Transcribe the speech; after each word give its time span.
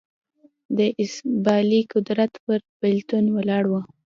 د 0.77 0.79
اسامبلې 1.03 1.81
قدرت 1.93 2.31
پر 2.43 2.59
بېلتون 2.79 3.25
ولاړ 3.35 3.63
و. 3.71 3.73